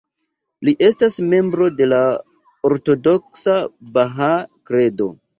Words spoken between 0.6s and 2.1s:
Li estas membro de la